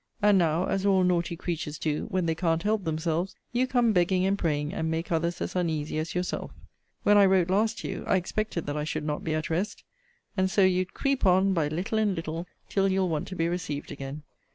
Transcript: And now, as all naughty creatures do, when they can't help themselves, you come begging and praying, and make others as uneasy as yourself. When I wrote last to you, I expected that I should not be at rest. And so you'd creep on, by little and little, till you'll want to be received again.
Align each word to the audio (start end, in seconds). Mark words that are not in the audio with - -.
And 0.19 0.39
now, 0.39 0.65
as 0.65 0.83
all 0.83 1.03
naughty 1.03 1.35
creatures 1.35 1.77
do, 1.77 2.07
when 2.09 2.25
they 2.25 2.33
can't 2.33 2.63
help 2.63 2.85
themselves, 2.85 3.35
you 3.51 3.67
come 3.67 3.93
begging 3.93 4.25
and 4.25 4.35
praying, 4.35 4.73
and 4.73 4.89
make 4.89 5.11
others 5.11 5.39
as 5.41 5.55
uneasy 5.55 5.99
as 5.99 6.15
yourself. 6.15 6.49
When 7.03 7.19
I 7.19 7.27
wrote 7.27 7.51
last 7.51 7.77
to 7.81 7.87
you, 7.87 8.03
I 8.07 8.15
expected 8.15 8.65
that 8.65 8.75
I 8.75 8.83
should 8.83 9.03
not 9.05 9.23
be 9.23 9.35
at 9.35 9.51
rest. 9.51 9.83
And 10.35 10.49
so 10.49 10.63
you'd 10.63 10.95
creep 10.95 11.23
on, 11.23 11.53
by 11.53 11.67
little 11.67 11.99
and 11.99 12.15
little, 12.15 12.47
till 12.67 12.87
you'll 12.91 13.09
want 13.09 13.27
to 13.27 13.35
be 13.35 13.47
received 13.47 13.91
again. 13.91 14.23